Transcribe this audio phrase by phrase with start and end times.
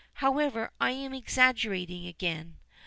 [0.15, 2.57] However, I'm exaggerating again.